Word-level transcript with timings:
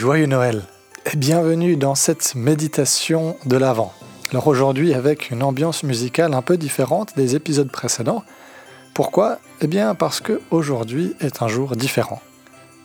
Joyeux 0.00 0.24
Noël 0.24 0.62
et 1.12 1.14
bienvenue 1.14 1.76
dans 1.76 1.94
cette 1.94 2.34
méditation 2.34 3.36
de 3.44 3.58
l'Avent. 3.58 3.92
Alors 4.30 4.46
aujourd'hui 4.46 4.94
avec 4.94 5.30
une 5.30 5.42
ambiance 5.42 5.82
musicale 5.82 6.32
un 6.32 6.40
peu 6.40 6.56
différente 6.56 7.12
des 7.16 7.36
épisodes 7.36 7.70
précédents. 7.70 8.24
Pourquoi? 8.94 9.40
Eh 9.60 9.66
bien 9.66 9.94
parce 9.94 10.20
que 10.20 10.40
aujourd'hui 10.50 11.14
est 11.20 11.42
un 11.42 11.48
jour 11.48 11.76
différent. 11.76 12.22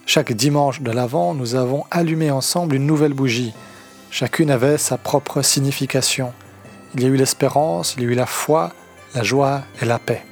Chaque 0.05 0.33
dimanche 0.33 0.81
de 0.81 0.91
l'Avent, 0.91 1.33
nous 1.33 1.55
avons 1.55 1.85
allumé 1.89 2.31
ensemble 2.31 2.75
une 2.75 2.85
nouvelle 2.85 3.13
bougie. 3.13 3.53
Chacune 4.11 4.51
avait 4.51 4.77
sa 4.77 4.97
propre 4.97 5.41
signification. 5.41 6.33
Il 6.95 7.01
y 7.01 7.05
a 7.05 7.07
eu 7.07 7.15
l'espérance, 7.15 7.95
il 7.95 8.03
y 8.03 8.07
a 8.07 8.09
eu 8.09 8.15
la 8.15 8.25
foi, 8.25 8.73
la 9.13 9.23
joie 9.23 9.61
et 9.81 9.85
la 9.85 9.99
paix. 9.99 10.25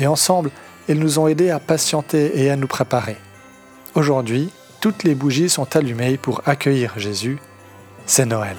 Et 0.00 0.08
ensemble, 0.08 0.50
elles 0.88 0.98
nous 0.98 1.20
ont 1.20 1.28
aidés 1.28 1.50
à 1.50 1.60
patienter 1.60 2.32
et 2.34 2.50
à 2.50 2.56
nous 2.56 2.66
préparer. 2.66 3.16
Aujourd'hui, 3.94 4.50
toutes 4.80 5.04
les 5.04 5.14
bougies 5.14 5.50
sont 5.50 5.76
allumées 5.76 6.16
pour 6.16 6.42
accueillir 6.46 6.98
Jésus. 6.98 7.38
C'est 8.06 8.24
Noël. 8.24 8.56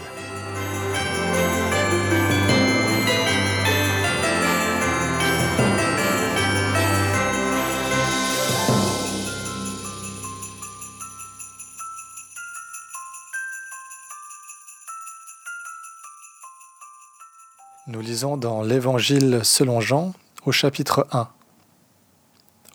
Nous 17.87 17.99
lisons 17.99 18.37
dans 18.37 18.61
l'Évangile 18.61 19.41
selon 19.43 19.81
Jean 19.81 20.13
au 20.45 20.51
chapitre 20.51 21.07
1. 21.11 21.27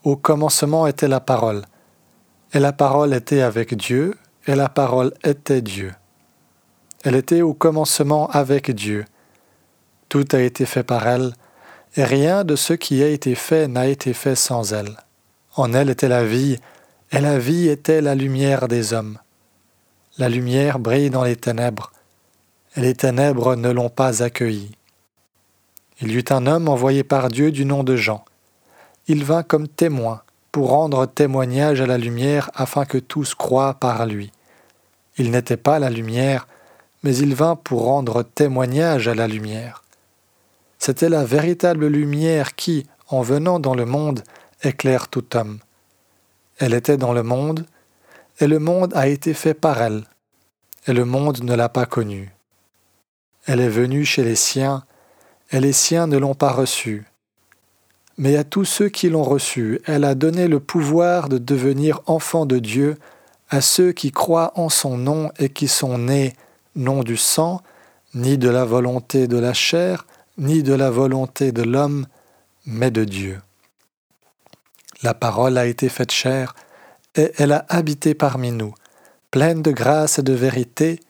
Au 0.05 0.17
commencement 0.17 0.87
était 0.87 1.09
la 1.09 1.21
parole, 1.21 1.63
et 2.53 2.59
la 2.59 2.73
parole 2.73 3.13
était 3.15 3.43
avec 3.43 3.75
Dieu, 3.75 4.15
et 4.47 4.55
la 4.55 4.69
parole 4.69 5.13
était 5.25 5.63
Dieu. 5.63 5.93
Elle 7.05 7.17
était 7.17 7.43
au 7.43 7.55
commencement 7.55 8.29
avec 8.31 8.71
Dieu. 8.71 9.05
Tout 10.09 10.27
a 10.33 10.41
été 10.41 10.67
fait 10.67 10.85
par 10.85 11.07
elle, 11.07 11.35
et 11.97 12.05
rien 12.05 12.45
de 12.45 12.57
ce 12.57 12.73
qui 12.73 13.03
a 13.03 13.09
été 13.09 13.35
fait 13.35 13.69
n'a 13.69 13.87
été 13.87 14.13
fait 14.13 14.37
sans 14.37 14.73
elle. 14.73 14.97
En 15.57 15.73
elle 15.73 15.91
était 15.91 16.09
la 16.09 16.25
vie, 16.25 16.59
et 17.13 17.21
la 17.21 17.39
vie 17.39 17.69
était 17.69 18.01
la 18.01 18.15
lumière 18.15 18.69
des 18.69 18.93
hommes. 18.93 19.19
La 20.19 20.29
lumière 20.29 20.79
brille 20.79 21.11
dans 21.11 21.25
les 21.25 21.37
ténèbres, 21.37 21.93
et 22.77 22.81
les 22.81 22.95
ténèbres 22.95 23.57
ne 23.57 23.71
l'ont 23.71 23.91
pas 23.91 24.23
accueillie. 24.23 24.77
Il 26.01 26.13
y 26.13 26.17
eut 26.17 26.25
un 26.31 26.47
homme 26.47 26.69
envoyé 26.69 27.05
par 27.05 27.29
Dieu 27.29 27.51
du 27.51 27.65
nom 27.65 27.83
de 27.83 27.97
Jean. 27.97 28.25
Il 29.09 29.25
vint 29.25 29.43
comme 29.43 29.67
témoin 29.67 30.23
pour 30.57 30.71
rendre 30.71 31.05
témoignage 31.05 31.83
à 31.83 31.87
la 31.87 31.99
lumière 31.99 32.51
afin 32.55 32.87
que 32.87 32.97
tous 32.97 33.35
croient 33.35 33.75
par 33.75 34.07
lui. 34.07 34.33
Il 35.19 35.31
n'était 35.31 35.59
pas 35.59 35.79
la 35.79 35.91
lumière, 35.91 36.49
mais 37.03 37.15
il 37.15 37.35
vint 37.35 37.57
pour 37.57 37.85
rendre 37.85 38.23
témoignage 38.23 39.07
à 39.07 39.15
la 39.15 39.29
lumière. 39.29 39.85
C'était 40.79 41.11
la 41.11 41.27
véritable 41.27 41.89
lumière 41.89 42.55
qui, 42.55 42.87
en 43.09 43.21
venant 43.21 43.61
dans 43.61 43.75
le 43.75 43.85
monde, 43.85 44.23
éclaire 44.63 45.09
tout 45.09 45.37
homme. 45.37 45.59
Elle 46.57 46.73
était 46.73 46.97
dans 46.97 47.13
le 47.13 47.23
monde, 47.23 47.67
et 48.41 48.47
le 48.47 48.59
monde 48.59 48.95
a 48.97 49.09
été 49.09 49.35
fait 49.35 49.53
par 49.53 49.83
elle, 49.83 50.05
et 50.87 50.95
le 50.95 51.05
monde 51.05 51.43
ne 51.43 51.55
l'a 51.55 51.69
pas 51.69 51.85
connue. 51.85 52.33
Elle 53.45 53.61
est 53.61 53.69
venue 53.69 54.07
chez 54.07 54.25
les 54.25 54.37
siens, 54.37 54.85
et 55.51 55.61
les 55.61 55.75
siens 55.75 56.07
ne 56.07 56.17
l'ont 56.17 56.35
pas 56.35 56.53
reçue. 56.53 57.05
Mais 58.19 58.37
à 58.37 58.45
tous 58.45 58.65
ceux 58.65 58.89
qui 58.89 59.09
l'ont 59.09 59.23
reçue, 59.23 59.81
elle 59.85 60.05
a 60.05 60.15
donné 60.15 60.49
le 60.49 60.61
pouvoir 60.61 61.29
de 61.29 61.39
devenir 61.39 62.01
enfants 62.07 62.47
de 62.47 62.59
Dieu 62.59 62.97
à 63.51 63.61
ceux 63.61 63.93
qui 63.93 64.11
croient 64.11 64.53
en 64.55 64.69
son 64.69 64.97
nom 64.97 65.31
et 65.39 65.51
qui 65.51 65.69
sont 65.69 65.99
nés 65.99 66.35
non 66.75 67.03
du 67.03 67.17
sang, 67.17 67.63
ni 68.15 68.39
de 68.39 68.49
la 68.49 68.65
volonté 68.65 69.29
de 69.29 69.39
la 69.39 69.53
chair, 69.53 70.07
ni 70.39 70.63
de 70.63 70.75
la 70.75 70.91
volonté 70.91 71.53
de 71.53 71.63
l'homme, 71.63 72.07
mais 72.65 72.91
de 72.91 73.05
Dieu. 73.05 73.41
La 75.03 75.15
parole 75.15 75.59
a 75.59 75.67
été 75.67 75.89
faite 75.89 76.13
chair, 76.13 76.55
et 77.15 77.33
elle 77.37 77.53
a 77.53 77.65
habité 77.69 78.15
parmi 78.15 78.51
nous, 78.51 78.75
pleine 79.31 79.63
de 79.63 79.71
grâce 79.71 80.19
et 80.19 80.23
de 80.23 80.33
vérité, 80.33 81.01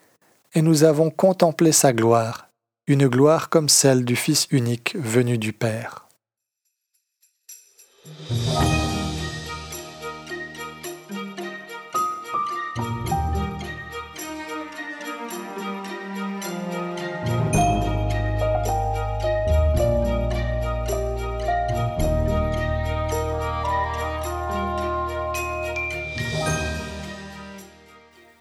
et 0.54 0.62
nous 0.62 0.84
avons 0.84 1.10
contemplé 1.10 1.72
sa 1.72 1.92
gloire 1.92 2.46
une 2.88 3.08
gloire 3.08 3.48
comme 3.48 3.68
celle 3.68 4.04
du 4.04 4.14
Fils 4.14 4.46
unique 4.50 4.96
venu 4.96 5.38
du 5.38 5.52
Père. 5.52 6.05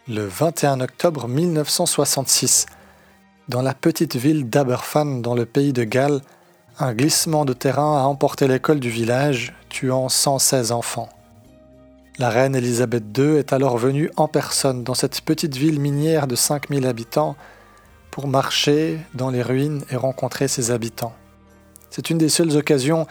Le 0.07 0.27
21 0.27 0.81
octobre 0.81 1.27
1966, 1.27 2.67
dans 3.49 3.61
la 3.61 3.73
petite 3.73 4.15
ville 4.15 4.49
d'Aberfan, 4.49 5.21
dans 5.21 5.33
le 5.33 5.45
pays 5.45 5.73
de 5.73 5.83
Galles, 5.83 6.21
un 6.77 6.93
glissement 6.93 7.45
de 7.45 7.53
terrain 7.53 8.01
a 8.01 8.05
emporté 8.05 8.47
l'école 8.47 8.81
du 8.81 8.89
village, 8.89 9.53
tuant 9.69 10.09
116 10.09 10.73
enfants. 10.73 11.09
La 12.17 12.29
reine 12.29 12.55
Élisabeth 12.55 13.17
II 13.17 13.37
est 13.37 13.53
alors 13.53 13.77
venue 13.77 14.09
en 14.17 14.27
personne 14.27 14.83
dans 14.83 14.93
cette 14.93 15.21
petite 15.21 15.55
ville 15.55 15.79
minière 15.79 16.27
de 16.27 16.35
5000 16.35 16.85
habitants 16.85 17.35
pour 18.11 18.27
marcher 18.27 18.99
dans 19.13 19.29
les 19.29 19.41
ruines 19.41 19.83
et 19.89 19.95
rencontrer 19.95 20.47
ses 20.47 20.71
habitants. 20.71 21.13
C'est 21.89 22.09
une 22.09 22.17
des 22.17 22.29
seules 22.29 22.57
occasions 22.57 23.07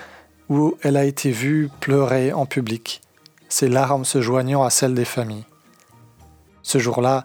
où 0.50 0.76
elle 0.82 0.98
a 0.98 1.04
été 1.04 1.30
vue 1.30 1.70
pleurer 1.80 2.32
en 2.34 2.44
public, 2.44 3.00
ses 3.48 3.68
larmes 3.68 4.04
se 4.04 4.20
joignant 4.20 4.62
à 4.62 4.70
celles 4.70 4.94
des 4.94 5.06
familles. 5.06 5.46
Ce 6.62 6.78
jour-là, 6.78 7.24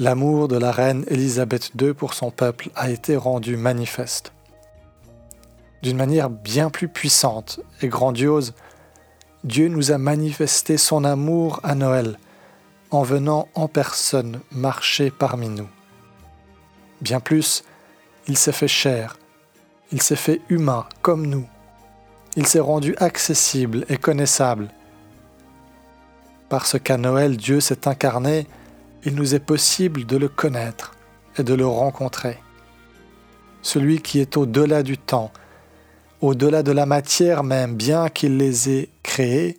l'amour 0.00 0.48
de 0.48 0.56
la 0.56 0.72
reine 0.72 1.04
Élisabeth 1.08 1.70
II 1.80 1.94
pour 1.94 2.14
son 2.14 2.32
peuple 2.32 2.70
a 2.74 2.90
été 2.90 3.16
rendu 3.16 3.56
manifeste. 3.56 4.32
D'une 5.82 5.96
manière 5.96 6.30
bien 6.30 6.70
plus 6.70 6.88
puissante 6.88 7.60
et 7.82 7.88
grandiose, 7.88 8.54
Dieu 9.44 9.68
nous 9.68 9.92
a 9.92 9.98
manifesté 9.98 10.76
son 10.76 11.04
amour 11.04 11.60
à 11.62 11.74
Noël 11.74 12.18
en 12.90 13.02
venant 13.02 13.48
en 13.54 13.68
personne 13.68 14.40
marcher 14.50 15.10
parmi 15.10 15.48
nous. 15.48 15.68
Bien 17.00 17.20
plus, 17.20 17.64
il 18.26 18.36
s'est 18.36 18.52
fait 18.52 18.68
chair, 18.68 19.16
il 19.92 20.02
s'est 20.02 20.16
fait 20.16 20.40
humain 20.48 20.86
comme 21.02 21.26
nous, 21.26 21.46
il 22.36 22.46
s'est 22.46 22.60
rendu 22.60 22.94
accessible 22.98 23.84
et 23.88 23.96
connaissable. 23.96 24.68
Parce 26.48 26.78
qu'à 26.78 26.96
Noël, 26.96 27.36
Dieu 27.36 27.60
s'est 27.60 27.86
incarné 27.86 28.46
il 29.04 29.14
nous 29.14 29.34
est 29.34 29.40
possible 29.40 30.04
de 30.04 30.16
le 30.16 30.28
connaître 30.28 30.94
et 31.38 31.42
de 31.42 31.54
le 31.54 31.66
rencontrer. 31.66 32.38
Celui 33.62 34.00
qui 34.00 34.20
est 34.20 34.36
au-delà 34.36 34.82
du 34.82 34.98
temps, 34.98 35.30
au-delà 36.20 36.62
de 36.62 36.72
la 36.72 36.86
matière 36.86 37.44
même, 37.44 37.74
bien 37.74 38.08
qu'il 38.08 38.36
les 38.36 38.70
ait 38.70 38.88
créés, 39.02 39.58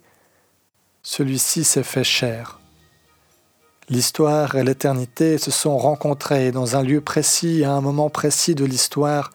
celui-ci 1.02 1.64
s'est 1.64 1.84
fait 1.84 2.04
chair. 2.04 2.60
L'histoire 3.90 4.56
et 4.56 4.64
l'éternité 4.64 5.38
se 5.38 5.52
sont 5.52 5.78
rencontrés 5.78 6.52
dans 6.52 6.76
un 6.76 6.84
lieu 6.84 7.02
précis 7.02 7.64
à 7.64 7.72
un 7.74 7.82
moment 7.82 8.10
précis 8.10 8.54
de 8.54 8.66
l'histoire, 8.66 9.32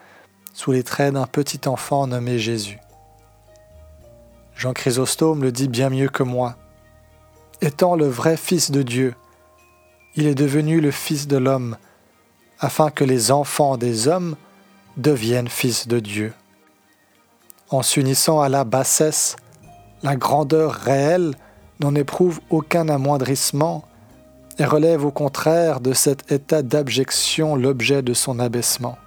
sous 0.53 0.71
les 0.71 0.85
traits 0.85 1.15
d'un 1.15 1.27
petit 1.27 1.67
enfant 1.67 2.07
nommé 2.07 2.39
Jésus. 2.39 2.79
Jean 4.55 4.73
Chrysostome 4.73 5.43
le 5.43 5.51
dit 5.51 5.67
bien 5.67 5.91
mieux 5.91 6.09
que 6.09 6.23
moi. 6.23 6.57
Étant 7.61 7.97
le 7.97 8.07
vrai 8.07 8.37
Fils 8.37 8.71
de 8.71 8.83
Dieu, 8.83 9.15
il 10.15 10.29
est 10.29 10.37
devenu 10.37 10.81
le 10.81 10.93
Fils 10.93 11.27
de 11.27 11.37
l'homme, 11.37 11.77
afin 12.61 12.91
que 12.91 13.03
les 13.03 13.33
enfants 13.33 13.77
des 13.77 14.07
hommes 14.07 14.37
deviennent 14.97 15.49
fils 15.49 15.89
de 15.89 15.99
Dieu. 15.99 16.33
En 17.71 17.83
s'unissant 17.83 18.41
à 18.41 18.49
la 18.49 18.65
bassesse, 18.65 19.37
la 20.03 20.17
grandeur 20.17 20.73
réelle 20.73 21.35
n'en 21.81 21.95
éprouve 21.95 22.41
aucun 22.51 22.89
amoindrissement 22.89 23.85
et 24.59 24.65
relève 24.65 25.05
au 25.05 25.11
contraire 25.11 25.81
de 25.81 25.93
cet 25.93 26.31
état 26.31 26.63
d'abjection 26.63 27.57
l'objet 27.57 28.03
de 28.03 28.15
son 28.15 28.39
abaissement. 28.39 28.99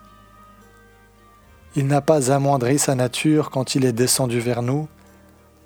Il 1.75 1.87
n'a 1.87 2.01
pas 2.01 2.31
amoindri 2.31 2.79
sa 2.79 2.95
nature 2.95 3.51
quand 3.51 3.75
il 3.75 3.85
est 3.85 3.93
descendu 3.93 4.39
vers 4.39 4.63
nous, 4.63 4.87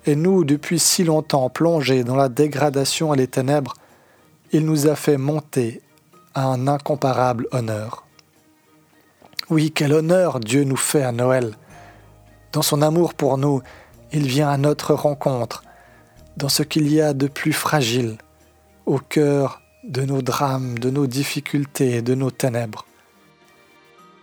et 0.04 0.16
nous, 0.16 0.44
depuis 0.44 0.78
si 0.78 1.04
longtemps 1.04 1.48
plongés 1.48 2.04
dans 2.04 2.16
la 2.16 2.28
dégradation 2.28 3.14
et 3.14 3.16
les 3.16 3.28
ténèbres, 3.28 3.74
il 4.52 4.66
nous 4.66 4.88
a 4.88 4.96
fait 4.96 5.16
monter 5.16 5.80
à 6.34 6.46
un 6.46 6.66
incomparable 6.66 7.46
honneur. 7.52 8.04
Oui, 9.48 9.70
quel 9.70 9.92
honneur 9.92 10.40
Dieu 10.40 10.64
nous 10.64 10.76
fait 10.76 11.02
à 11.02 11.12
Noël. 11.12 11.56
Dans 12.52 12.62
son 12.62 12.82
amour 12.82 13.14
pour 13.14 13.38
nous, 13.38 13.62
il 14.12 14.26
vient 14.26 14.50
à 14.50 14.58
notre 14.58 14.92
rencontre, 14.92 15.64
dans 16.36 16.50
ce 16.50 16.62
qu'il 16.62 16.92
y 16.92 17.00
a 17.00 17.14
de 17.14 17.26
plus 17.26 17.54
fragile, 17.54 18.18
au 18.84 18.98
cœur 18.98 19.62
de 19.84 20.02
nos 20.02 20.20
drames, 20.20 20.78
de 20.78 20.90
nos 20.90 21.06
difficultés, 21.06 22.02
de 22.02 22.14
nos 22.14 22.30
ténèbres 22.30 22.86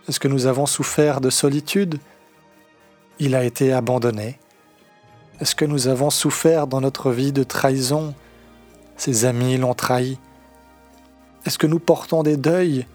Est-ce 0.08 0.20
que 0.20 0.28
nous 0.28 0.46
avons 0.46 0.66
souffert 0.66 1.20
de 1.20 1.28
solitude? 1.28 1.98
Il 3.18 3.34
a 3.34 3.44
été 3.44 3.72
abandonné. 3.72 4.38
Est-ce 5.40 5.56
que 5.56 5.64
nous 5.64 5.88
avons 5.88 6.10
souffert 6.10 6.68
dans 6.68 6.80
notre 6.80 7.10
vie 7.10 7.32
de 7.32 7.42
trahison? 7.42 8.14
Ses 8.96 9.24
amis 9.24 9.56
l'ont 9.56 9.74
trahi. 9.74 10.18
Est-ce 11.46 11.58
que 11.58 11.66
nous 11.66 11.80
portons 11.80 12.22
des 12.22 12.36
deuils? 12.36 12.86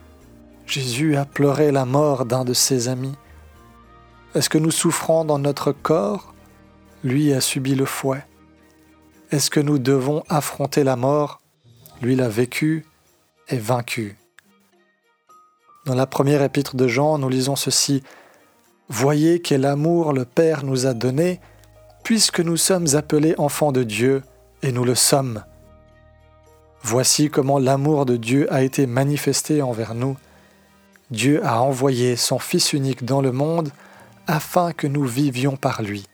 Jésus 0.66 1.18
a 1.18 1.26
pleuré 1.26 1.72
la 1.72 1.86
mort 1.86 2.26
d'un 2.26 2.46
de 2.46 2.54
ses 2.54 2.88
amis. 2.88 3.16
Est-ce 4.36 4.50
que 4.50 4.58
nous 4.58 4.72
souffrons 4.72 5.24
dans 5.24 5.40
notre 5.40 5.72
corps? 5.72 6.34
Lui 7.06 7.32
a 7.32 7.40
subi 7.40 7.74
le 7.74 7.86
fouet. 7.86 8.26
Est-ce 9.32 9.50
que 9.50 9.62
nous 9.62 9.80
devons 9.80 10.24
affronter 10.28 10.84
la 10.84 10.98
mort? 10.98 11.40
Lui 12.02 12.18
l'a 12.18 12.28
vécu 12.28 12.86
et 13.48 13.58
vaincu. 13.58 14.18
Dans 15.86 15.96
la 15.96 16.06
première 16.06 16.42
épître 16.42 16.76
de 16.76 16.86
Jean, 16.86 17.18
nous 17.18 17.30
lisons 17.30 17.56
ceci. 17.56 18.04
Voyez 18.90 19.40
quel 19.40 19.64
amour 19.64 20.12
le 20.12 20.26
Père 20.26 20.66
nous 20.66 20.86
a 20.86 20.94
donné, 20.94 21.40
puisque 22.04 22.42
nous 22.42 22.58
sommes 22.58 22.88
appelés 22.94 23.36
enfants 23.38 23.72
de 23.72 23.84
Dieu, 23.84 24.22
et 24.64 24.74
nous 24.74 24.84
le 24.84 24.96
sommes. 24.96 25.46
Voici 26.84 27.30
comment 27.30 27.58
l'amour 27.58 28.06
de 28.06 28.18
Dieu 28.18 28.52
a 28.54 28.64
été 28.64 28.86
manifesté 28.86 29.62
envers 29.62 29.96
nous. 29.96 30.18
Dieu 31.10 31.40
a 31.46 31.62
envoyé 31.62 32.18
son 32.18 32.38
Fils 32.38 32.74
unique 32.74 33.06
dans 33.06 33.22
le 33.22 33.32
monde 33.32 33.72
afin 34.27 34.74
que 34.74 34.88
nous 34.88 35.06
vivions 35.06 35.56
par 35.56 35.81
lui. 35.81 36.06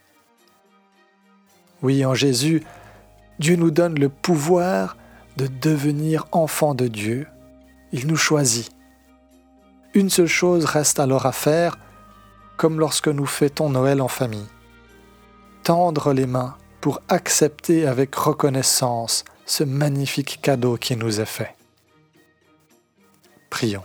Oui, 1.82 2.04
en 2.04 2.14
Jésus, 2.14 2.62
Dieu 3.38 3.56
nous 3.56 3.70
donne 3.70 3.98
le 3.98 4.08
pouvoir 4.08 4.96
de 5.36 5.46
devenir 5.46 6.26
enfants 6.32 6.74
de 6.74 6.88
Dieu. 6.88 7.26
Il 7.92 8.06
nous 8.06 8.16
choisit. 8.16 8.70
Une 9.94 10.10
seule 10.10 10.26
chose 10.26 10.64
reste 10.64 11.00
alors 11.00 11.26
à 11.26 11.32
faire, 11.32 11.78
comme 12.56 12.78
lorsque 12.78 13.08
nous 13.08 13.26
fêtons 13.26 13.68
Noël 13.68 14.00
en 14.00 14.08
famille. 14.08 14.46
Tendre 15.64 16.12
les 16.12 16.26
mains 16.26 16.56
pour 16.80 17.00
accepter 17.08 17.86
avec 17.86 18.14
reconnaissance 18.14 19.24
ce 19.46 19.64
magnifique 19.64 20.40
cadeau 20.40 20.76
qui 20.76 20.96
nous 20.96 21.20
est 21.20 21.26
fait. 21.26 21.54
Prions. 23.50 23.84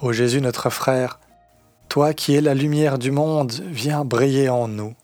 Ô 0.00 0.12
Jésus 0.12 0.40
notre 0.40 0.70
frère, 0.70 1.18
toi 1.88 2.14
qui 2.14 2.36
es 2.36 2.40
la 2.40 2.54
lumière 2.54 3.00
du 3.00 3.10
monde, 3.10 3.50
viens 3.52 4.04
briller 4.04 4.48
en 4.48 4.68
nous. 4.68 4.94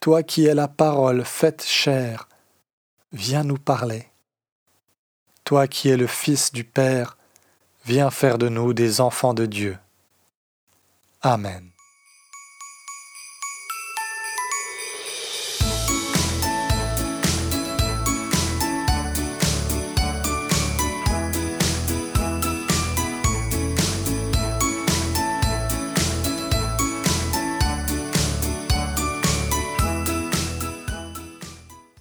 Toi 0.00 0.22
qui 0.22 0.46
es 0.46 0.54
la 0.54 0.68
parole 0.68 1.22
faite 1.22 1.62
chair, 1.62 2.28
viens 3.12 3.44
nous 3.44 3.58
parler. 3.58 4.08
Toi 5.44 5.66
qui 5.66 5.90
es 5.90 5.98
le 5.98 6.06
Fils 6.06 6.52
du 6.52 6.64
Père, 6.64 7.18
viens 7.84 8.10
faire 8.10 8.38
de 8.38 8.48
nous 8.48 8.72
des 8.72 9.02
enfants 9.02 9.34
de 9.34 9.44
Dieu. 9.44 9.76
Amen. 11.20 11.71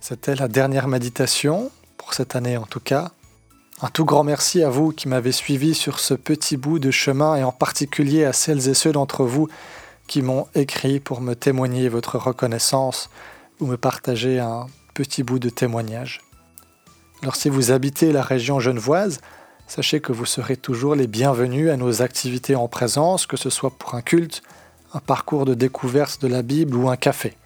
C'était 0.03 0.33
la 0.33 0.47
dernière 0.47 0.87
méditation, 0.87 1.69
pour 1.97 2.15
cette 2.15 2.35
année 2.35 2.57
en 2.57 2.65
tout 2.65 2.79
cas. 2.79 3.11
Un 3.83 3.89
tout 3.89 4.03
grand 4.03 4.23
merci 4.23 4.63
à 4.63 4.69
vous 4.71 4.91
qui 4.91 5.07
m'avez 5.07 5.31
suivi 5.31 5.75
sur 5.75 5.99
ce 5.99 6.15
petit 6.15 6.57
bout 6.57 6.79
de 6.79 6.89
chemin 6.89 7.35
et 7.35 7.43
en 7.43 7.51
particulier 7.51 8.25
à 8.25 8.33
celles 8.33 8.67
et 8.67 8.73
ceux 8.73 8.91
d'entre 8.91 9.23
vous 9.25 9.47
qui 10.07 10.23
m'ont 10.23 10.47
écrit 10.55 10.99
pour 10.99 11.21
me 11.21 11.35
témoigner 11.35 11.87
votre 11.87 12.17
reconnaissance 12.17 13.11
ou 13.59 13.67
me 13.67 13.77
partager 13.77 14.39
un 14.39 14.65
petit 14.95 15.21
bout 15.21 15.37
de 15.37 15.49
témoignage. 15.49 16.21
Alors 17.21 17.35
si 17.35 17.49
vous 17.49 17.71
habitez 17.71 18.11
la 18.11 18.23
région 18.23 18.59
genevoise, 18.59 19.21
sachez 19.67 20.01
que 20.01 20.11
vous 20.11 20.25
serez 20.25 20.57
toujours 20.57 20.95
les 20.95 21.07
bienvenus 21.07 21.69
à 21.69 21.77
nos 21.77 22.01
activités 22.01 22.55
en 22.55 22.67
présence, 22.67 23.27
que 23.27 23.37
ce 23.37 23.51
soit 23.51 23.77
pour 23.77 23.93
un 23.93 24.01
culte, 24.01 24.41
un 24.95 24.99
parcours 24.99 25.45
de 25.45 25.53
découverte 25.53 26.23
de 26.23 26.27
la 26.27 26.41
Bible 26.41 26.75
ou 26.75 26.89
un 26.89 26.97
café. 26.97 27.37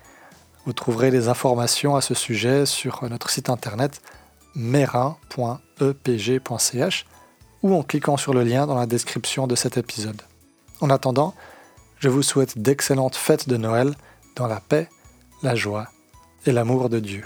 Vous 0.66 0.74
trouverez 0.74 1.12
les 1.12 1.28
informations 1.28 1.96
à 1.96 2.02
ce 2.02 2.14
sujet 2.16 2.66
sur 2.66 3.08
notre 3.08 3.30
site 3.30 3.50
internet 3.50 4.02
merin.epg.ch 4.56 5.16
ou 7.62 7.76
en 7.76 7.84
cliquant 7.84 8.18
sur 8.18 8.34
le 8.34 8.44
lien 8.44 8.66
dans 8.66 8.78
la 8.78 8.86
description 8.86 9.48
de 9.48 9.56
cet 9.56 9.78
épisode. 9.78 10.22
En 10.82 10.90
attendant, 10.90 11.36
je 12.00 12.10
vous 12.10 12.24
souhaite 12.24 12.58
d'excellentes 12.58 13.16
fêtes 13.16 13.48
de 13.48 13.58
Noël 13.58 13.94
dans 14.36 14.48
la 14.48 14.60
paix, 14.60 14.90
la 15.44 15.56
joie 15.56 15.88
et 16.46 16.52
l'amour 16.52 16.90
de 16.90 17.00
Dieu. 17.00 17.26